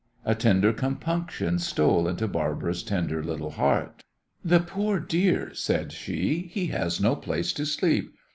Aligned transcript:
A 0.25 0.33
tender 0.33 0.73
compunction 0.73 1.59
stole 1.59 2.07
into 2.07 2.27
Barbara's 2.27 2.81
tender 2.81 3.23
little 3.23 3.51
heart. 3.51 4.03
"The 4.43 4.59
poor 4.59 4.99
dear," 4.99 5.53
said 5.53 5.91
she, 5.91 6.49
"he 6.51 6.65
has 6.69 6.99
no 6.99 7.15
place 7.15 7.53
to 7.53 7.67
sleep. 7.67 8.11